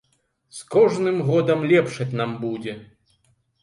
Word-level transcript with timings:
З 0.59 0.63
кожным 0.75 1.21
годам 1.29 1.59
лепшаць 1.75 2.11
нам 2.25 2.37
будзе. 2.43 2.79